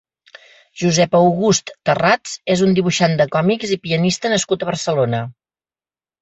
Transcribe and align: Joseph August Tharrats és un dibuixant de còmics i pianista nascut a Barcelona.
Joseph 0.83 1.17
August 1.17 1.69
Tharrats 1.89 2.33
és 2.55 2.63
un 2.69 2.73
dibuixant 2.79 3.13
de 3.21 3.27
còmics 3.37 3.75
i 3.77 3.79
pianista 3.85 4.33
nascut 4.35 4.67
a 4.67 4.71
Barcelona. 4.73 5.23